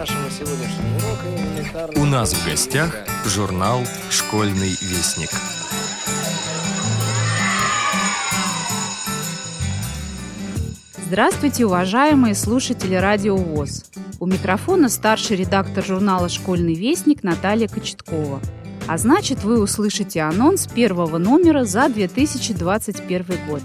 нашего 0.00 0.30
сегодняшнего 0.30 0.96
урока 0.96 1.26
элементарно... 1.28 2.00
У 2.00 2.06
нас 2.06 2.32
в 2.32 2.46
гостях 2.46 2.96
журнал 3.26 3.80
«Школьный 4.08 4.70
вестник». 4.80 5.28
Здравствуйте, 11.04 11.66
уважаемые 11.66 12.34
слушатели 12.34 12.94
Радио 12.94 13.36
ВОЗ. 13.36 13.90
У 14.20 14.24
микрофона 14.24 14.88
старший 14.88 15.36
редактор 15.36 15.84
журнала 15.84 16.30
«Школьный 16.30 16.74
вестник» 16.74 17.22
Наталья 17.22 17.68
Кочеткова. 17.68 18.40
А 18.88 18.96
значит, 18.96 19.44
вы 19.44 19.60
услышите 19.60 20.22
анонс 20.22 20.66
первого 20.66 21.18
номера 21.18 21.64
за 21.64 21.90
2021 21.90 23.26
год. 23.46 23.62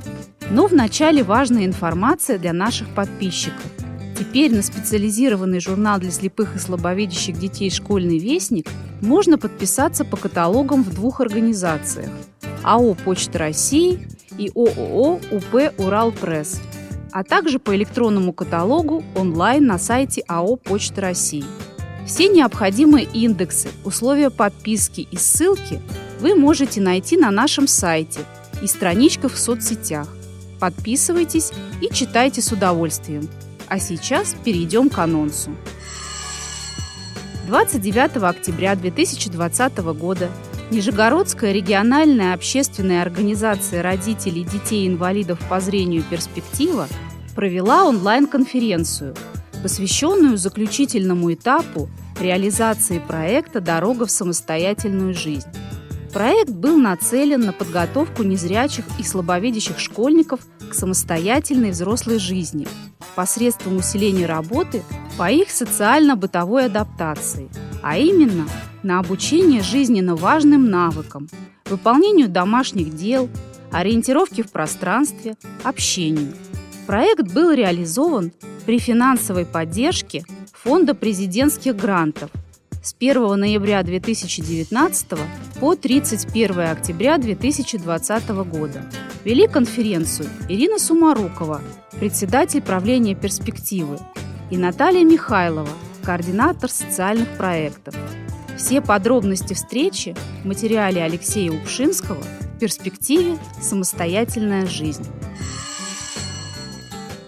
Но 0.50 0.68
вначале 0.68 1.24
важная 1.24 1.66
информация 1.66 2.38
для 2.38 2.52
наших 2.52 2.90
подписчиков. 2.90 3.85
Теперь 4.18 4.56
на 4.56 4.62
специализированный 4.62 5.60
журнал 5.60 6.00
для 6.00 6.12
слепых 6.12 6.56
и 6.56 6.60
слабовидящих 6.60 7.38
детей 7.38 7.70
«Школьный 7.70 8.18
вестник» 8.18 8.68
можно 9.02 9.38
подписаться 9.38 10.06
по 10.06 10.16
каталогам 10.16 10.84
в 10.84 10.94
двух 10.94 11.20
организациях– 11.20 12.10
АО 12.64 12.94
«Почта 12.94 13.40
России» 13.40 14.08
и 14.38 14.50
ООО 14.56 15.20
«УП 15.32 15.74
Уралпресс», 15.78 16.62
а 17.12 17.24
также 17.24 17.60
по 17.60 17.76
электронному 17.76 18.32
каталогу 18.32 19.04
онлайн 19.16 19.66
на 19.66 19.78
сайте 19.78 20.24
АО 20.28 20.56
«Почта 20.56 21.02
России». 21.02 21.46
Все 22.08 22.30
необходимые 22.30 23.06
индексы, 23.06 23.70
условия 23.84 24.30
подписки 24.30 25.08
и 25.12 25.18
ссылки 25.18 25.82
вы 26.22 26.36
можете 26.36 26.80
найти 26.80 27.18
на 27.18 27.32
нашем 27.32 27.68
сайте 27.68 28.22
и 28.62 28.68
страничках 28.68 29.34
в 29.34 29.40
соцсетях. 29.40 30.08
Подписывайтесь 30.60 31.52
и 31.82 31.94
читайте 31.94 32.42
с 32.42 32.52
удовольствием. 32.52 33.28
А 33.68 33.80
сейчас 33.80 34.36
перейдем 34.44 34.90
к 34.90 34.98
анонсу. 35.00 35.52
29 37.48 38.18
октября 38.24 38.76
2020 38.76 39.78
года 39.94 40.30
Нижегородская 40.72 41.52
региональная 41.52 42.34
общественная 42.34 43.04
организация 43.04 43.84
родителей 43.84 44.44
детей-инвалидов 44.44 45.40
по 45.48 45.60
зрению 45.60 46.04
«Перспектива» 46.04 46.88
провела 47.36 47.86
онлайн-конференцию, 47.86 49.16
посвященную 49.62 50.38
заключительному 50.38 51.32
этапу 51.34 51.88
реализации 52.20 52.98
проекта 52.98 53.62
«Дорога 53.62 54.08
в 54.08 54.12
самостоятельную 54.12 55.14
жизнь». 55.14 55.48
Проект 56.12 56.50
был 56.50 56.78
нацелен 56.78 57.42
на 57.42 57.54
подготовку 57.54 58.24
незрячих 58.24 58.86
и 58.98 59.04
слабовидящих 59.04 59.80
школьников 59.80 60.40
к 60.70 60.74
самостоятельной 60.74 61.72
взрослой 61.72 62.18
жизни 62.18 62.68
посредством 63.16 63.78
усиления 63.78 64.26
работы 64.26 64.84
по 65.18 65.32
их 65.32 65.50
социально-бытовой 65.50 66.66
адаптации, 66.66 67.50
а 67.82 67.98
именно 67.98 68.48
на 68.84 69.00
обучение 69.00 69.62
жизненно 69.62 70.16
важным 70.16 70.70
навыкам, 70.70 71.30
выполнению 71.66 72.30
домашних 72.30 72.96
дел, 72.96 73.30
ориентировке 73.72 74.44
в 74.44 74.52
пространстве, 74.52 75.36
общению. 75.64 76.34
Проект 76.86 77.34
был 77.34 77.52
реализован 77.52 78.32
при 78.66 78.78
финансовой 78.80 79.46
поддержке 79.46 80.24
Фонда 80.54 80.94
президентских 80.94 81.76
грантов– 81.76 82.30
с 82.86 82.96
1 83.00 83.40
ноября 83.40 83.82
2019 83.82 85.08
по 85.60 85.76
31 85.76 86.60
октября 86.60 87.18
2020 87.18 88.30
года. 88.46 88.84
Вели 89.24 89.48
конференцию 89.48 90.30
Ирина 90.48 90.78
Сумарукова, 90.78 91.62
председатель 92.00 92.62
правления 92.62 93.16
«Перспективы», 93.16 93.98
и 94.52 94.58
Наталья 94.58 95.04
Михайлова, 95.04 95.68
координатор 96.04 96.70
социальных 96.70 97.28
проектов. 97.38 97.96
Все 98.56 98.82
подробности 98.82 99.56
встречи 99.56 100.16
в 100.44 100.46
материале 100.46 101.02
Алексея 101.02 101.52
Упшинского 101.52 102.22
в 102.22 102.60
перспективе 102.60 103.40
«Самостоятельная 103.60 104.68
жизнь». 104.68 105.08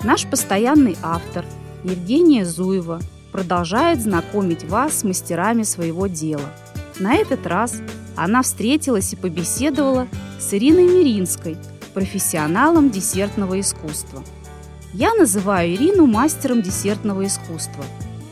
Наш 0.03 0.27
постоянный 0.27 0.95
автор 1.01 1.43
Евгения 1.83 2.45
Зуева– 2.45 3.01
продолжает 3.31 4.01
знакомить 4.01 4.63
вас 4.63 4.99
с 4.99 5.03
мастерами 5.03 5.63
своего 5.63 6.07
дела. 6.07 6.49
На 6.99 7.15
этот 7.15 7.45
раз 7.45 7.81
она 8.15 8.41
встретилась 8.41 9.13
и 9.13 9.15
побеседовала 9.15 10.07
с 10.39 10.53
Ириной 10.53 10.85
Миринской, 10.87 11.57
профессионалом 11.93 12.89
десертного 12.89 13.59
искусства. 13.59 14.23
Я 14.93 15.13
называю 15.13 15.73
Ирину 15.73 16.05
мастером 16.05 16.61
десертного 16.61 17.25
искусства. 17.25 17.83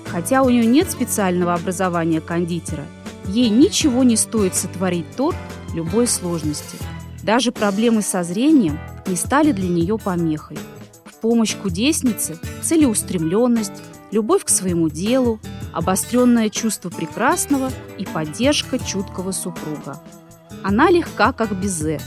Хотя 0.08 0.44
у 0.44 0.50
нее 0.50 0.66
нет 0.66 0.90
специального 0.90 1.54
образования 1.54 2.22
кондитера, 2.22 2.86
ей 3.28 3.50
ничего 3.50 4.04
не 4.04 4.16
стоит 4.16 4.56
сотворить 4.56 5.16
торт 5.16 5.36
любой 5.74 6.08
сложности. 6.08 6.78
Даже 7.24 7.52
проблемы 7.52 8.02
со 8.02 8.24
зрением 8.24 8.80
не 9.08 9.16
стали 9.16 9.52
для 9.52 9.68
нее 9.68 9.98
помехой. 9.98 10.58
В 11.06 11.16
помощь 11.16 11.56
кудеснице 11.56 12.38
целеустремленность, 12.62 13.84
любовь 14.16 14.46
к 14.46 14.50
своему 14.50 14.88
делу, 14.88 15.42
обостренное 15.74 16.50
чувство 16.50 16.90
прекрасного 16.90 17.70
и 17.98 18.06
поддержка 18.06 18.80
чуткого 18.80 19.34
супруга. 19.34 20.02
Она 20.64 20.90
легка, 20.90 21.34
как 21.34 21.54
безе. 21.60 22.00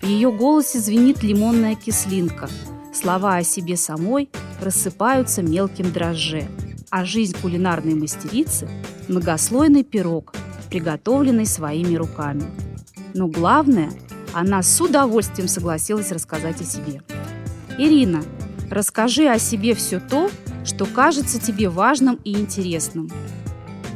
В 0.00 0.06
ее 0.06 0.32
голосе 0.32 0.80
звенит 0.80 1.22
лимонная 1.22 1.76
кислинка. 1.76 2.48
Слова 2.92 3.36
о 3.36 3.44
себе 3.44 3.76
самой 3.76 4.28
рассыпаются 4.60 5.40
мелким 5.40 5.92
дрожже. 5.92 6.48
А 6.90 7.04
жизнь 7.04 7.36
кулинарной 7.40 7.94
мастерицы– 7.94 8.68
многослойный 9.08 9.84
пирог, 9.84 10.34
приготовленный 10.68 11.46
своими 11.46 11.94
руками. 11.94 12.44
Но 13.14 13.28
главное, 13.28 13.92
она 14.34 14.64
с 14.64 14.80
удовольствием 14.80 15.46
согласилась 15.46 16.10
рассказать 16.10 16.60
о 16.60 16.64
себе. 16.64 17.02
Ирина, 17.78 18.24
расскажи 18.68 19.28
о 19.28 19.38
себе 19.38 19.74
все 19.74 20.00
то, 20.00 20.28
что 20.64 20.86
кажется 20.86 21.40
тебе 21.40 21.68
важным 21.68 22.18
и 22.24 22.32
интересным. 22.32 23.10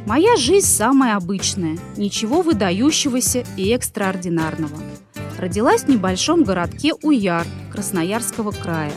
Моя 0.05 0.37
жизнь 0.37 0.67
самая 0.67 1.15
обычная, 1.15 1.77
ничего 1.97 2.41
выдающегося 2.41 3.43
и 3.57 3.69
экстраординарного. 3.71 4.77
Родилась 5.37 5.83
в 5.83 5.89
небольшом 5.89 6.43
городке 6.43 6.93
Уяр 7.01 7.45
Красноярского 7.71 8.51
края. 8.51 8.93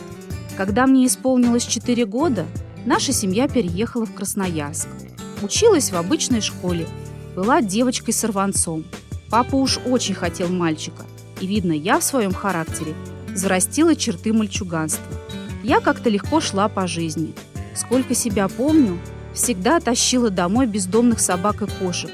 Когда 0.57 0.87
мне 0.87 1.05
исполнилось 1.05 1.65
4 1.65 2.05
года, 2.05 2.45
наша 2.85 3.11
семья 3.11 3.47
переехала 3.47 4.05
в 4.05 4.13
Красноярск. 4.13 4.87
Училась 5.41 5.91
в 5.91 5.97
обычной 5.97 6.41
школе, 6.41 6.87
была 7.35 7.61
девочкой-сорванцом. 7.61 8.85
Папа 9.29 9.55
уж 9.55 9.79
очень 9.85 10.15
хотел 10.15 10.49
мальчика, 10.49 11.03
и, 11.39 11.47
видно, 11.47 11.73
я 11.73 11.99
в 11.99 12.03
своем 12.03 12.33
характере 12.33 12.93
зарастила 13.33 13.95
черты 13.95 14.33
мальчуганства. 14.33 15.05
Я 15.63 15.79
как-то 15.79 16.09
легко 16.09 16.41
шла 16.41 16.67
по 16.69 16.87
жизни– 16.87 17.33
Сколько 17.73 18.13
себя 18.13 18.47
помню, 18.47 18.99
всегда 19.33 19.79
тащила 19.79 20.29
домой 20.29 20.67
бездомных 20.67 21.19
собак 21.19 21.61
и 21.61 21.67
кошек, 21.67 22.11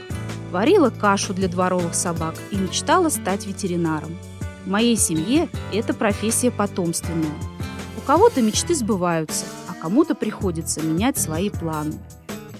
варила 0.51 0.90
кашу 0.90 1.34
для 1.34 1.47
дворовых 1.47 1.95
собак 1.95 2.35
и 2.51 2.57
мечтала 2.57 3.09
стать 3.09 3.45
ветеринаром. 3.47 4.18
В 4.66 4.69
моей 4.69 4.97
семье 4.97 5.50
это 5.73 5.94
профессия 5.94 6.51
потомственная. 6.51 7.35
У 7.97 8.01
кого-то 8.01 8.41
мечты 8.41 8.75
сбываются, 8.75 9.45
а 9.68 9.73
кому-то 9.73 10.13
приходится 10.13 10.81
менять 10.81 11.18
свои 11.18 11.50
планы. 11.50 11.94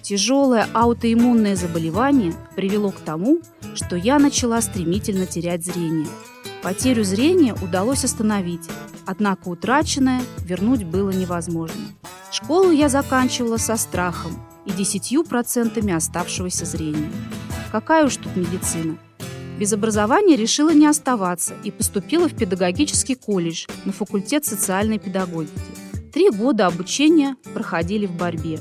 Тяжелое 0.02 0.68
аутоиммунное 0.74 1.56
заболевание 1.56 2.34
привело 2.56 2.92
к 2.92 3.00
тому, 3.00 3.42
что 3.76 3.96
я 3.96 4.20
начала 4.20 4.62
стремительно 4.62 5.26
терять 5.26 5.66
зрение. 5.66 6.08
Потерю 6.64 7.04
зрения 7.04 7.54
удалось 7.62 8.06
остановить, 8.06 8.70
однако 9.06 9.50
утраченное 9.50 10.22
вернуть 10.40 10.86
было 10.86 11.12
невозможно. 11.12 11.82
Школу 12.32 12.72
я 12.72 12.90
заканчивала 12.90 13.58
со 13.58 13.78
страхом 13.78 14.34
и 14.66 14.72
десятью 14.72 15.24
процентами 15.24 15.94
оставшегося 15.94 16.66
зрения. 16.66 17.10
Какая 17.72 18.06
уж 18.06 18.18
тут 18.18 18.36
медицина. 18.36 18.98
Без 19.58 19.74
образования 19.74 20.36
решила 20.36 20.72
не 20.72 20.86
оставаться 20.86 21.56
и 21.64 21.72
поступила 21.72 22.28
в 22.28 22.36
педагогический 22.36 23.16
колледж 23.16 23.66
на 23.86 23.92
факультет 23.92 24.46
социальной 24.46 25.00
педагогики. 25.00 25.54
Три 26.14 26.30
года 26.30 26.68
обучения 26.68 27.38
проходили 27.54 28.06
в 28.06 28.12
борьбе. 28.12 28.60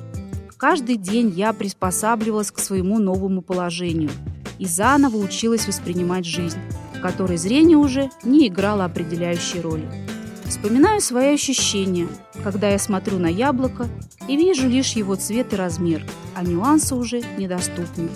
Каждый 0.56 0.96
день 0.96 1.28
я 1.28 1.52
приспосабливалась 1.52 2.50
к 2.50 2.60
своему 2.60 2.98
новому 2.98 3.42
положению 3.42 4.10
и 4.58 4.64
заново 4.64 5.18
училась 5.18 5.66
воспринимать 5.66 6.24
жизнь, 6.24 6.58
в 6.94 7.00
которой 7.00 7.36
зрение 7.36 7.76
уже 7.76 8.10
не 8.22 8.48
играло 8.48 8.84
определяющей 8.86 9.60
роли. 9.60 10.05
Вспоминаю 10.48 11.00
свои 11.00 11.34
ощущения, 11.34 12.08
когда 12.42 12.68
я 12.68 12.78
смотрю 12.78 13.18
на 13.18 13.26
яблоко 13.26 13.88
и 14.28 14.36
вижу 14.36 14.68
лишь 14.68 14.92
его 14.92 15.16
цвет 15.16 15.52
и 15.52 15.56
размер, 15.56 16.04
а 16.34 16.42
нюансы 16.42 16.94
уже 16.94 17.22
недоступны. 17.36 18.08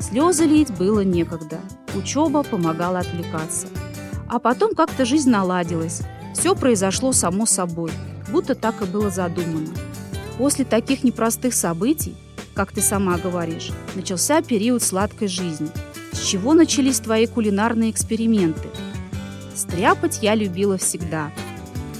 Слезы 0.00 0.44
лить 0.44 0.70
было 0.70 1.00
некогда, 1.00 1.60
учеба 1.94 2.42
помогала 2.42 3.00
отвлекаться. 3.00 3.68
А 4.28 4.38
потом 4.38 4.74
как-то 4.74 5.04
жизнь 5.04 5.30
наладилась, 5.30 6.02
все 6.34 6.54
произошло 6.54 7.12
само 7.12 7.46
собой, 7.46 7.92
будто 8.30 8.54
так 8.54 8.82
и 8.82 8.84
было 8.84 9.10
задумано. 9.10 9.70
После 10.38 10.64
таких 10.64 11.04
непростых 11.04 11.54
событий 11.54 12.16
как 12.56 12.72
ты 12.72 12.80
сама 12.80 13.18
говоришь, 13.18 13.70
начался 13.94 14.40
период 14.40 14.82
сладкой 14.82 15.28
жизни. 15.28 15.68
С 16.12 16.20
чего 16.20 16.54
начались 16.54 17.00
твои 17.00 17.26
кулинарные 17.26 17.90
эксперименты? 17.90 18.70
Стряпать 19.54 20.20
я 20.22 20.34
любила 20.34 20.78
всегда. 20.78 21.30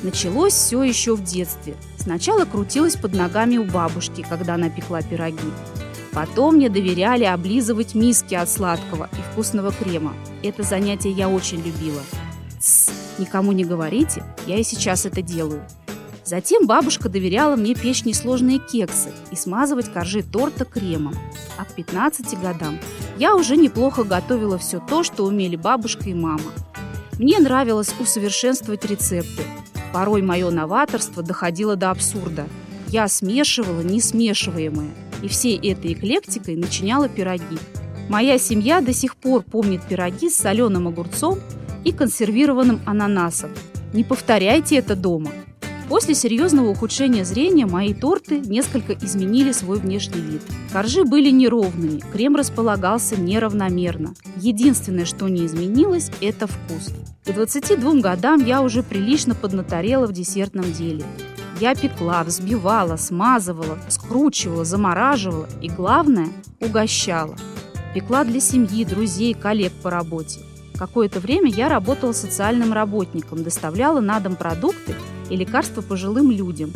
Началось 0.02 0.52
все 0.52 0.82
еще 0.82 1.14
в 1.16 1.24
детстве. 1.24 1.74
Сначала 1.98 2.44
крутилась 2.44 2.96
под 2.96 3.14
ногами 3.14 3.56
у 3.56 3.64
бабушки, 3.64 4.24
когда 4.28 4.54
она 4.54 4.68
пекла 4.68 5.02
пироги. 5.02 5.38
Потом 6.12 6.56
мне 6.56 6.70
доверяли 6.70 7.24
облизывать 7.24 7.94
миски 7.94 8.34
от 8.34 8.48
сладкого 8.48 9.08
и 9.12 9.32
вкусного 9.32 9.72
крема. 9.72 10.14
Это 10.42 10.62
занятие 10.62 11.10
я 11.10 11.28
очень 11.28 11.58
любила. 11.58 12.00
Тссс, 12.58 12.90
никому 13.18 13.52
не 13.52 13.64
говорите, 13.64 14.22
я 14.46 14.58
и 14.58 14.62
сейчас 14.62 15.04
это 15.04 15.20
делаю. 15.20 15.62
Затем 16.24 16.66
бабушка 16.66 17.08
доверяла 17.08 17.54
мне 17.54 17.74
печь 17.74 18.04
несложные 18.04 18.58
кексы 18.58 19.10
и 19.30 19.36
смазывать 19.36 19.92
коржи 19.92 20.22
торта 20.22 20.64
кремом. 20.64 21.14
А 21.56 21.64
к 21.64 21.72
15 21.74 22.40
годам 22.40 22.78
я 23.16 23.36
уже 23.36 23.56
неплохо 23.56 24.02
готовила 24.02 24.58
все 24.58 24.80
то, 24.80 25.04
что 25.04 25.24
умели 25.24 25.56
бабушка 25.56 26.10
и 26.10 26.14
мама. 26.14 26.52
Мне 27.18 27.38
нравилось 27.38 27.94
усовершенствовать 28.00 28.84
рецепты. 28.84 29.42
Порой 29.96 30.20
мое 30.20 30.50
новаторство 30.50 31.22
доходило 31.22 31.74
до 31.74 31.90
абсурда. 31.90 32.46
Я 32.88 33.08
смешивала 33.08 33.80
несмешиваемое, 33.80 34.90
и 35.22 35.28
всей 35.28 35.56
этой 35.56 35.94
эклектикой 35.94 36.56
начиняла 36.56 37.08
пироги. 37.08 37.56
Моя 38.10 38.36
семья 38.36 38.82
до 38.82 38.92
сих 38.92 39.16
пор 39.16 39.40
помнит 39.40 39.80
пироги 39.88 40.28
с 40.28 40.36
соленым 40.36 40.88
огурцом 40.88 41.38
и 41.82 41.92
консервированным 41.92 42.82
ананасом. 42.84 43.52
Не 43.94 44.04
повторяйте 44.04 44.76
это 44.76 44.96
дома– 44.96 45.30
После 45.88 46.16
серьезного 46.16 46.70
ухудшения 46.70 47.24
зрения 47.24 47.64
мои 47.64 47.94
торты 47.94 48.40
несколько 48.40 48.92
изменили 48.92 49.52
свой 49.52 49.78
внешний 49.78 50.20
вид. 50.20 50.42
Коржи 50.72 51.04
были 51.04 51.30
неровными, 51.30 52.02
крем 52.12 52.34
располагался 52.34 53.18
неравномерно. 53.20 54.14
Единственное, 54.36 55.04
что 55.04 55.28
не 55.28 55.46
изменилось, 55.46 56.10
это 56.20 56.48
вкус. 56.48 56.92
К 57.26 57.32
22 57.32 57.94
годам 57.94 58.44
я 58.44 58.62
уже 58.62 58.84
прилично 58.84 59.34
поднаторела 59.34 60.06
в 60.06 60.12
десертном 60.12 60.72
деле. 60.72 61.04
Я 61.58 61.74
пекла, 61.74 62.22
взбивала, 62.22 62.96
смазывала, 62.96 63.78
скручивала, 63.88 64.64
замораживала 64.64 65.48
и, 65.60 65.68
главное, 65.68 66.28
угощала. 66.60 67.34
Пекла 67.94 68.22
для 68.22 68.38
семьи, 68.38 68.84
друзей, 68.84 69.34
коллег 69.34 69.72
по 69.82 69.90
работе. 69.90 70.40
Какое-то 70.78 71.18
время 71.18 71.50
я 71.50 71.68
работала 71.68 72.12
социальным 72.12 72.72
работником, 72.72 73.42
доставляла 73.42 73.98
на 73.98 74.20
дом 74.20 74.36
продукты 74.36 74.94
и 75.28 75.34
лекарства 75.34 75.82
пожилым 75.82 76.30
людям. 76.30 76.70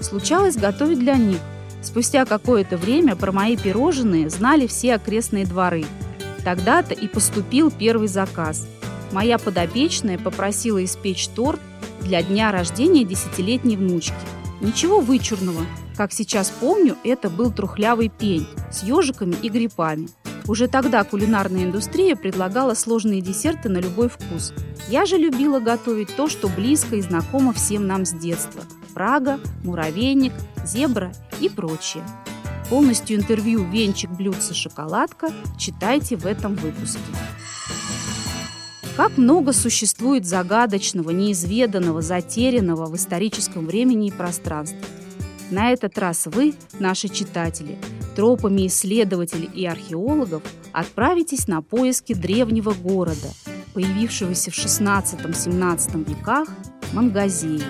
Случалось 0.00 0.56
готовить 0.56 0.98
для 0.98 1.14
них. 1.14 1.38
Спустя 1.80 2.26
какое-то 2.26 2.76
время 2.76 3.16
про 3.16 3.32
мои 3.32 3.56
пирожные 3.56 4.28
знали 4.28 4.66
все 4.66 4.96
окрестные 4.96 5.46
дворы. 5.46 5.86
Тогда-то 6.44 6.92
и 6.92 7.08
поступил 7.08 7.70
первый 7.70 8.08
заказ. 8.08 8.66
Моя 9.12 9.38
подопечная 9.38 10.18
попросила 10.18 10.84
испечь 10.84 11.28
торт 11.28 11.60
для 12.00 12.22
дня 12.22 12.52
рождения 12.52 13.04
десятилетней 13.04 13.76
внучки. 13.76 14.14
Ничего 14.60 15.00
вычурного. 15.00 15.66
Как 15.96 16.12
сейчас 16.12 16.50
помню, 16.50 16.96
это 17.04 17.30
был 17.30 17.50
трухлявый 17.52 18.08
пень 18.08 18.46
с 18.70 18.82
ежиками 18.82 19.34
и 19.42 19.48
грибами. 19.48 20.08
Уже 20.46 20.68
тогда 20.68 21.02
кулинарная 21.02 21.64
индустрия 21.64 22.14
предлагала 22.14 22.74
сложные 22.74 23.20
десерты 23.20 23.68
на 23.68 23.78
любой 23.78 24.08
вкус. 24.08 24.52
Я 24.88 25.04
же 25.04 25.16
любила 25.16 25.58
готовить 25.58 26.14
то, 26.14 26.28
что 26.28 26.48
близко 26.48 26.96
и 26.96 27.00
знакомо 27.00 27.52
всем 27.52 27.86
нам 27.86 28.04
с 28.04 28.12
детства. 28.12 28.62
Прага, 28.94 29.40
муравейник, 29.64 30.32
зебра 30.64 31.12
и 31.40 31.48
прочее. 31.48 32.04
Полностью 32.70 33.16
интервью 33.16 33.64
«Венчик, 33.64 34.10
блюдце, 34.10 34.54
шоколадка» 34.54 35.28
читайте 35.58 36.16
в 36.16 36.26
этом 36.26 36.54
выпуске. 36.54 37.00
Как 38.96 39.18
много 39.18 39.52
существует 39.52 40.24
загадочного, 40.24 41.10
неизведанного, 41.10 42.00
затерянного 42.00 42.86
в 42.86 42.96
историческом 42.96 43.66
времени 43.66 44.08
и 44.08 44.10
пространстве. 44.10 44.80
На 45.50 45.70
этот 45.70 45.98
раз 45.98 46.26
вы, 46.26 46.54
наши 46.80 47.08
читатели, 47.08 47.76
тропами 48.16 48.66
исследователей 48.66 49.50
и 49.52 49.66
археологов 49.66 50.42
отправитесь 50.72 51.46
на 51.46 51.60
поиски 51.60 52.14
древнего 52.14 52.72
города, 52.72 53.28
появившегося 53.74 54.50
в 54.50 54.54
XVI-XVII 54.54 56.08
веках 56.08 56.48
Мангазеи. 56.94 57.62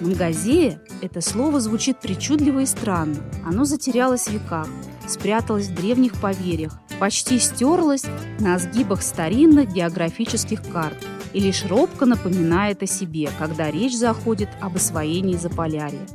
Мангазея– 0.00 0.80
это 1.02 1.20
слово 1.20 1.60
звучит 1.60 2.00
причудливо 2.00 2.60
и 2.60 2.66
странно. 2.66 3.18
Оно 3.44 3.66
затерялось 3.66 4.26
в 4.26 4.32
веках, 4.32 4.68
спряталось 5.10 5.66
в 5.66 5.74
древних 5.74 6.14
поверьях, 6.20 6.78
почти 6.98 7.38
стерлось 7.38 8.04
на 8.38 8.58
сгибах 8.58 9.02
старинных 9.02 9.72
географических 9.72 10.62
карт 10.72 10.96
и 11.32 11.40
лишь 11.40 11.64
робко 11.64 12.06
напоминает 12.06 12.82
о 12.82 12.86
себе, 12.86 13.30
когда 13.38 13.70
речь 13.70 13.96
заходит 13.96 14.48
об 14.60 14.76
освоении 14.76 15.36
Заполярья. 15.36 16.06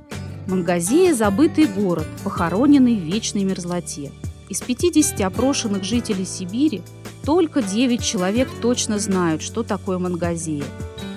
Мангазея– 0.48 1.14
забытый 1.16 1.66
город, 1.66 2.06
похороненный 2.24 2.96
в 2.96 3.04
вечной 3.04 3.44
мерзлоте. 3.44 4.12
Из 4.48 4.62
50 4.62 5.22
опрошенных 5.22 5.84
жителей 5.84 6.26
Сибири 6.26 6.84
только 7.26 7.64
9 7.64 8.04
человек 8.04 8.48
точно 8.62 9.00
знают, 9.00 9.42
что 9.42 9.64
такое 9.64 9.98
Мангазея. 9.98 10.66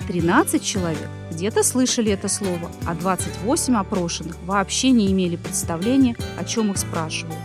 13 0.07 0.63
человек 0.63 1.09
где-то 1.31 1.63
слышали 1.63 2.11
это 2.11 2.29
слово, 2.29 2.71
а 2.87 2.95
28 2.95 3.77
опрошенных 3.77 4.37
вообще 4.47 4.91
не 4.91 5.13
имели 5.13 5.37
представления, 5.37 6.17
о 6.39 6.45
чем 6.45 6.71
их 6.71 6.79
спрашивают. 6.79 7.37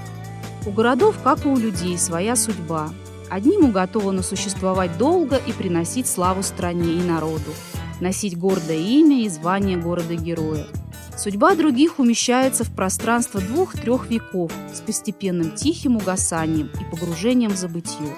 У 0.66 0.72
городов, 0.72 1.16
как 1.24 1.46
и 1.46 1.50
у 1.50 1.58
людей, 1.58 1.98
своя 1.98 2.36
судьба. 2.36 2.90
Одним 3.30 3.66
уготовано 3.66 4.24
существовать 4.24 4.98
долго 4.98 5.38
и 5.38 5.52
приносить 5.52 6.08
славу 6.08 6.44
стране 6.44 6.94
и 6.94 7.04
народу, 7.04 7.52
носить 8.00 8.38
гордое 8.38 8.78
имя 8.78 9.24
и 9.24 9.30
звание 9.30 9.78
города-героя– 9.78 10.68
Судьба 11.16 11.56
других 11.56 12.00
умещается 12.00 12.64
в 12.64 12.76
пространство 12.76 13.40
двух-трех 13.40 14.10
веков 14.10 14.52
с 14.74 14.82
постепенным 14.82 15.52
тихим 15.52 15.98
угасанием 15.98 16.70
и 16.80 16.84
погружением 16.90 17.52
в 17.52 17.56
забытье. 17.56 18.18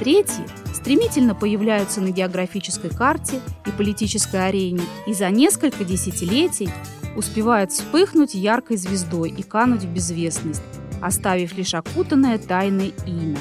Третьи 0.00 0.44
стремительно 0.74 1.34
появляются 1.34 2.00
на 2.00 2.10
географической 2.10 2.90
карте 2.90 3.40
и 3.64 3.70
политической 3.70 4.48
арене 4.48 4.82
и 5.06 5.14
за 5.14 5.30
несколько 5.30 5.84
десятилетий 5.84 6.68
успевают 7.16 7.70
вспыхнуть 7.70 8.34
яркой 8.34 8.76
звездой 8.76 9.30
и 9.30 9.42
кануть 9.42 9.84
в 9.84 9.88
безвестность, 9.88 10.62
оставив 11.02 11.56
лишь 11.56 11.74
окутанное 11.74 12.38
тайной 12.38 12.94
имя. 13.06 13.38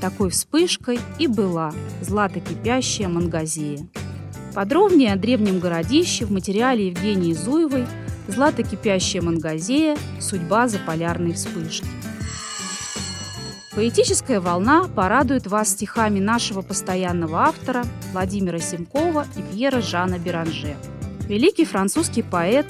Такой 0.00 0.30
вспышкой 0.30 0.98
и 1.18 1.28
была 1.28 1.72
злато-кипящая 2.00 3.08
Мангазея. 3.08 3.86
Подробнее 4.54 5.12
о 5.12 5.16
древнем 5.16 5.60
городище 5.60 6.24
в 6.24 6.32
материале 6.32 6.88
Евгении 6.88 7.32
Зуевой– 7.32 7.86
Злато-кипящая 8.28 9.20
мангазея, 9.20 9.96
судьба 10.20 10.68
заполярной 10.68 11.32
вспышки. 11.32 11.86
Поэтическая 13.74 14.40
волна 14.40 14.84
порадует 14.84 15.46
вас 15.46 15.70
стихами 15.70 16.20
нашего 16.20 16.62
постоянного 16.62 17.44
автора 17.44 17.84
Владимира 18.12 18.58
Семкова 18.58 19.26
и 19.36 19.42
Пьера 19.42 19.80
Жана 19.80 20.18
Беранже. 20.18 20.76
Великий 21.26 21.64
французский 21.64 22.22
поэт 22.22 22.66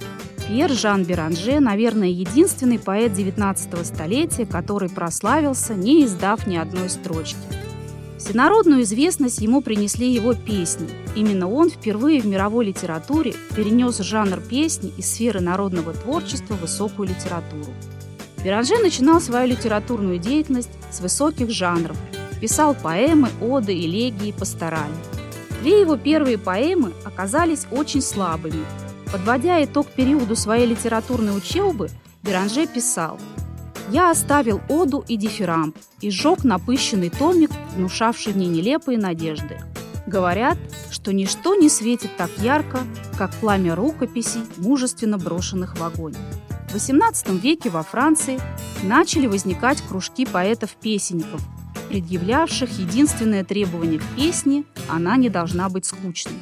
Пьер 0.49 0.71
Жан 0.71 1.05
Беранже, 1.05 1.61
наверное, 1.61 2.09
единственный 2.09 2.79
поэт 2.79 3.13
19 3.13 3.87
столетия, 3.87 4.47
который 4.47 4.89
прославился, 4.89 5.75
не 5.75 6.05
издав 6.05 6.47
ни 6.47 6.57
одной 6.57 6.89
строчки– 6.89 7.37
Всенародную 8.25 8.83
известность 8.83 9.41
ему 9.41 9.63
принесли 9.63 10.09
его 10.09 10.35
песни. 10.35 10.89
Именно 11.17 11.51
он 11.51 11.71
впервые 11.71 12.21
в 12.21 12.27
мировой 12.27 12.67
литературе 12.67 13.35
перенес 13.57 13.99
жанр 13.99 14.39
песни 14.41 14.93
из 14.97 15.13
сферы 15.13 15.41
народного 15.41 15.93
творчества 15.93 16.55
в 16.55 16.61
высокую 16.61 17.09
литературу. 17.09 17.73
Беранже 18.45 18.79
начинал 18.79 19.21
свою 19.21 19.49
литературную 19.49 20.19
деятельность 20.19 20.71
с 20.93 21.01
высоких 21.01 21.51
жанров. 21.51 21.97
Писал 22.41 22.77
поэмы, 22.77 23.29
оды, 23.41 23.73
элегии, 23.73 24.31
пасторали. 24.31 24.95
Две 25.61 25.81
его 25.81 25.97
первые 25.97 26.39
поэмы 26.39 26.93
оказались 27.05 27.67
очень 27.73 28.03
слабыми. 28.03 28.65
Подводя 29.13 29.63
итог 29.63 29.87
периоду 29.89 30.35
своей 30.35 30.67
литературной 30.67 31.37
учебы, 31.37 31.91
Беранже 32.23 32.67
писал– 32.67 33.19
я 33.93 34.11
оставил 34.11 34.63
оду 34.71 35.05
и 35.07 35.19
дифирамб 35.19 35.77
и 36.01 36.11
сжег 36.11 36.45
напыщенный 36.45 37.11
томик, 37.11 37.51
внушавший 37.77 38.33
мне 38.33 38.47
нелепые 38.47 38.97
надежды. 38.97 39.59
Говорят, 40.07 40.57
что 40.91 41.13
ничто 41.13 41.55
не 41.55 41.69
светит 41.69 42.17
так 42.17 42.31
ярко, 42.39 42.81
как 43.19 43.31
пламя 43.35 43.75
рукописей, 43.75 44.41
мужественно 44.57 45.19
брошенных 45.19 45.77
в 45.77 45.83
огонь. 45.83 46.15
В 46.71 46.77
XVIII 46.77 47.39
веке 47.39 47.69
во 47.69 47.83
Франции 47.83 48.41
начали 48.83 49.27
возникать 49.27 49.83
кружки 49.83 50.25
поэтов-песенников, 50.25 51.43
предъявлявших 51.91 52.71
единственное 52.79 53.45
требование 53.45 53.99
к 53.99 54.05
песне– 54.17 54.65
она 54.89 55.19
не 55.19 55.29
должна 55.29 55.69
быть 55.69 55.85
скучной. 55.85 56.35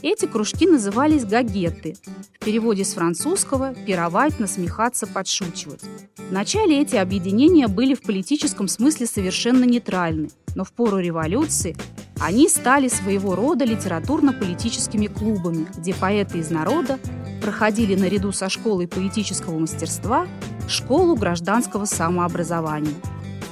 Эти 0.00 0.26
кружки 0.26 0.66
назывались 0.66 1.24
гагеты. 1.24 1.96
В 2.40 2.44
переводе 2.44 2.84
с 2.84 2.94
французского 2.94 3.74
«пировать», 3.74 4.38
«насмехаться», 4.38 5.08
«подшучивать». 5.08 5.82
Вначале 6.30 6.80
эти 6.80 6.94
объединения 6.94 7.66
были 7.66 7.94
в 7.94 8.02
политическом 8.02 8.68
смысле 8.68 9.06
совершенно 9.06 9.64
нейтральны, 9.64 10.30
но 10.54 10.64
в 10.64 10.72
пору 10.72 10.98
революции 10.98 11.76
они 12.20 12.48
стали 12.48 12.88
своего 12.88 13.34
рода 13.34 13.64
литературно-политическими 13.64 15.08
клубами, 15.08 15.66
где 15.76 15.94
поэты 15.94 16.38
из 16.38 16.50
народа 16.50 16.98
проходили 17.42 17.96
наряду 17.96 18.30
со 18.30 18.48
школой 18.48 18.86
поэтического 18.86 19.58
мастерства 19.58 20.28
школу 20.68 21.16
гражданского 21.16 21.86
самообразования. 21.86 22.94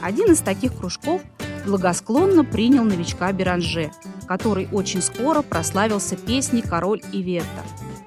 Один 0.01 0.31
из 0.31 0.41
таких 0.41 0.77
кружков 0.77 1.23
благосклонно 1.65 2.45
принял 2.45 2.85
новичка 2.85 3.33
Беранже, 3.33 3.91
который 4.27 4.69
очень 4.73 5.03
скоро 5.03 5.43
прославился 5.43 6.17
песней 6.17 6.63
«Король 6.63 7.03
и 7.13 7.23
Ветер». 7.23 7.47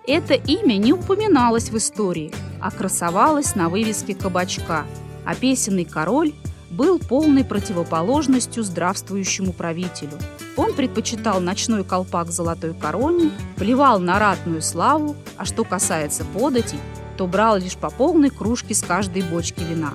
Это 0.05 0.33
имя 0.33 0.77
не 0.77 0.93
упоминалось 0.93 1.69
в 1.69 1.77
истории, 1.77 2.31
а 2.59 2.71
красовалось 2.71 3.55
на 3.55 3.69
вывеске 3.69 4.15
кабачка, 4.15 4.85
а 5.25 5.35
песенный 5.35 5.85
король 5.85 6.33
был 6.71 6.99
полной 6.99 7.43
противоположностью 7.43 8.63
здравствующему 8.63 9.53
правителю. 9.53 10.17
Он 10.55 10.73
предпочитал 10.73 11.39
ночной 11.39 11.83
колпак 11.83 12.31
золотой 12.31 12.73
короне, 12.73 13.31
плевал 13.55 13.99
на 13.99 14.19
ратную 14.19 14.61
славу, 14.61 15.15
а 15.38 15.45
что 15.45 15.63
касается 15.63 16.25
податей, 16.25 16.79
то 17.17 17.27
брал 17.27 17.57
лишь 17.57 17.75
по 17.75 17.89
полной 17.89 18.29
кружке 18.29 18.73
с 18.73 18.81
каждой 18.81 19.23
бочки 19.23 19.61
вина. 19.61 19.93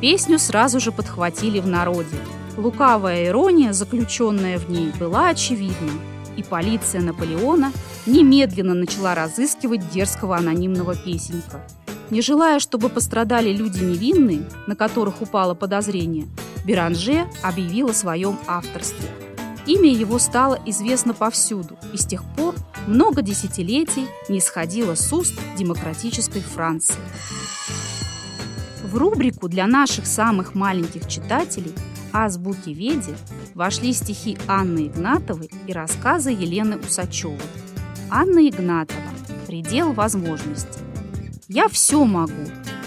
Песню 0.00 0.38
сразу 0.38 0.80
же 0.80 0.92
подхватили 0.92 1.60
в 1.60 1.66
народе. 1.66 2.16
Лукавая 2.56 3.26
ирония, 3.26 3.72
заключенная 3.72 4.58
в 4.58 4.70
ней, 4.70 4.92
была 5.00 5.28
очевидна, 5.30 5.90
и 6.36 6.42
полиция 6.42 7.00
Наполеона 7.00 7.72
немедленно 8.06 8.74
начала 8.74 9.14
разыскивать 9.14 9.90
дерзкого 9.90 10.36
анонимного 10.36 10.94
песенника. 10.94 11.66
Не 12.10 12.20
желая, 12.20 12.60
чтобы 12.60 12.90
пострадали 12.90 13.52
люди 13.52 13.82
невинные, 13.82 14.48
на 14.66 14.76
которых 14.76 15.20
упало 15.20 15.54
подозрение, 15.54 16.26
Беранже 16.64 17.26
объявил 17.42 17.88
о 17.88 17.94
своем 17.94 18.38
авторстве. 18.46 19.08
Имя 19.66 19.90
его 19.90 20.18
стало 20.18 20.58
известно 20.66 21.14
повсюду, 21.14 21.76
и 21.92 21.96
с 21.96 22.06
тех 22.06 22.22
пор 22.36 22.54
много 22.86 23.22
десятилетий 23.22 24.06
не 24.28 24.40
сходило 24.40 24.94
с 24.94 25.12
уст 25.12 25.34
демократической 25.56 26.40
Франции. 26.40 26.96
В 28.84 28.96
рубрику 28.96 29.48
для 29.48 29.66
наших 29.66 30.06
самых 30.06 30.54
маленьких 30.54 31.08
читателей 31.08 31.72
«Азбуки 32.14 32.70
Веди» 32.70 33.12
вошли 33.54 33.92
стихи 33.92 34.38
Анны 34.46 34.86
Игнатовой 34.86 35.50
и 35.66 35.72
рассказы 35.72 36.30
Елены 36.30 36.78
Усачевой. 36.78 37.40
Анна 38.08 38.48
Игнатова 38.48 39.00
«Предел 39.48 39.92
возможностей». 39.92 40.78
Я 41.48 41.68
все 41.68 42.04
могу. 42.04 42.44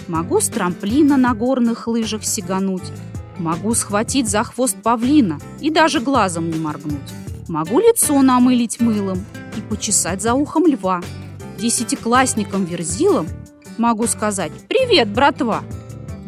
Могу 0.07 0.39
с 0.39 0.47
трамплина 0.47 1.17
на 1.17 1.33
горных 1.33 1.87
лыжах 1.87 2.23
сигануть. 2.23 2.89
Могу 3.37 3.73
схватить 3.75 4.29
за 4.29 4.43
хвост 4.43 4.77
павлина 4.81 5.39
и 5.59 5.69
даже 5.69 5.99
глазом 5.99 6.49
не 6.49 6.57
моргнуть. 6.57 7.13
Могу 7.49 7.79
лицо 7.79 8.21
намылить 8.21 8.79
мылом 8.79 9.23
и 9.57 9.61
почесать 9.61 10.21
за 10.21 10.35
ухом 10.35 10.65
льва. 10.65 11.01
Десятиклассникам 11.59 12.63
верзилам 12.63 13.27
могу 13.77 14.07
сказать 14.07 14.53
«Привет, 14.69 15.09
братва!» 15.09 15.63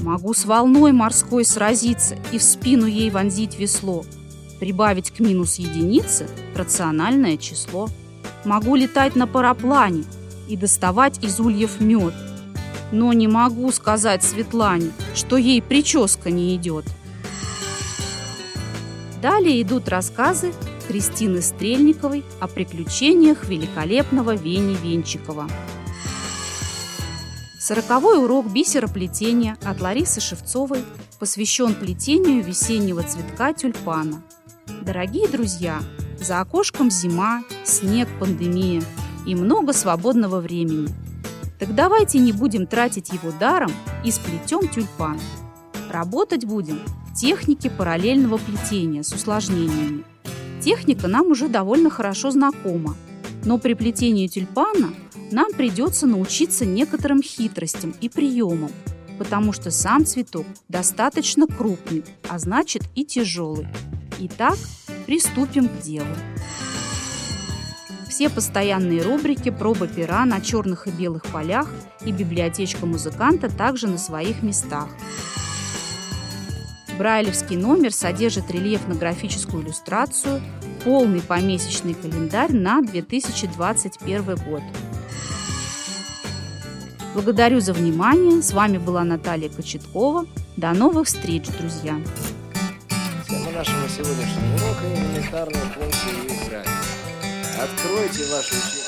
Могу 0.01 0.33
с 0.33 0.45
волной 0.45 0.93
морской 0.93 1.43
сразиться 1.43 2.17
и 2.31 2.37
в 2.37 2.43
спину 2.43 2.85
ей 2.85 3.09
вонзить 3.09 3.59
весло. 3.59 4.05
Прибавить 4.59 5.11
к 5.11 5.19
минус 5.19 5.55
единицы 5.55 6.27
рациональное 6.55 7.37
число. 7.37 7.89
Могу 8.45 8.75
летать 8.75 9.15
на 9.15 9.27
параплане 9.27 10.05
и 10.47 10.55
доставать 10.55 11.21
из 11.23 11.39
ульев 11.39 11.81
мед. 11.81 12.13
Но 12.91 13.11
не 13.13 13.27
могу 13.27 13.71
сказать 13.71 14.23
Светлане, 14.23 14.91
что 15.13 15.37
ей 15.37 15.61
прическа 15.61 16.31
не 16.31 16.55
идет. 16.55 16.85
Далее 19.21 19.61
идут 19.61 19.89
рассказы 19.89 20.53
Кристины 20.87 21.41
Стрельниковой 21.41 22.23
о 22.39 22.47
приключениях 22.47 23.47
великолепного 23.47 24.33
Вени 24.33 24.77
Венчикова. 24.81 25.47
Сороковой 27.69 28.17
урок 28.17 28.51
бисероплетения 28.51 29.55
от 29.63 29.79
Ларисы 29.79 30.19
Шевцовой 30.19 30.83
посвящен 31.19 31.75
плетению 31.75 32.43
весеннего 32.43 33.03
цветка 33.03 33.53
тюльпана. 33.53 34.23
Дорогие 34.81 35.27
друзья, 35.27 35.79
за 36.19 36.39
окошком 36.39 36.89
зима, 36.89 37.43
снег, 37.63 38.09
пандемия 38.19 38.81
и 39.27 39.35
много 39.35 39.73
свободного 39.73 40.39
времени. 40.39 40.89
Так 41.59 41.75
давайте 41.75 42.17
не 42.17 42.31
будем 42.31 42.65
тратить 42.65 43.09
его 43.09 43.31
даром 43.39 43.71
и 44.03 44.09
сплетем 44.09 44.67
тюльпан. 44.67 45.19
Работать 45.91 46.45
будем 46.45 46.79
в 47.05 47.13
технике 47.13 47.69
параллельного 47.69 48.38
плетения 48.38 49.03
с 49.03 49.13
усложнениями. 49.13 50.05
Техника 50.59 51.07
нам 51.07 51.27
уже 51.27 51.47
довольно 51.47 51.91
хорошо 51.91 52.31
знакома, 52.31 52.95
но 53.46 53.58
при 53.58 53.74
плетении 53.74 54.27
тюльпана– 54.27 54.93
нам 55.31 55.53
придется 55.53 56.08
научиться 56.08 56.65
некоторым 56.65 57.22
хитростям 57.22 57.93
и 58.01 58.10
приемам, 58.10 58.72
потому 59.17 59.53
что 59.53 59.69
сам 59.69 60.05
цветок 60.05 60.46
достаточно 60.67 61.46
крупный, 61.46 62.03
а 62.27 62.39
значит 62.39 62.84
и 62.96 63.05
тяжелый. 63.05 63.67
Итак, 64.19 64.58
приступим 65.05 65.69
к 65.69 65.81
делу. 65.81 66.08
Все 68.10 68.29
постоянные 68.29 69.01
рубрики 69.01 69.50
«Проба 69.50 69.88
пера» 69.88 70.25
на 70.25 70.41
черных 70.41 70.88
и 70.88 70.91
белых 70.91 71.25
полях 71.27 71.72
и 72.03 72.12
библиотечка 72.12 72.86
музыканта 72.86 73.50
также 73.50 73.88
на 73.88 73.98
своих 73.98 74.41
местах. 74.41 74.89
Брайлевский 76.99 77.55
номер 77.55 77.93
содержит 77.93 78.51
рельефно-графическую 78.51 79.63
иллюстрацию, 79.63 80.41
полный 80.83 81.21
помесячный 81.21 81.93
календарь 81.93 82.51
на 82.51 82.81
2021 82.81 84.25
год. 84.35 84.61
Благодарю 87.13 87.61
за 87.61 87.71
внимание. 87.71 88.41
С 88.41 88.51
вами 88.51 88.79
была 88.79 89.05
Наталья 89.05 89.47
Кочеткова. 89.47 90.25
До 90.57 90.73
новых 90.73 91.07
встреч, 91.07 91.45
друзья! 91.57 91.95
Тема 93.29 93.51
нашего 93.51 93.87
сегодняшнего 93.87 94.55
урока– 94.55 94.83
элементарные 94.93 95.63
функции 95.73 96.25
игры. 96.25 96.63
Откройте 97.63 98.23
учебники. 98.25 98.78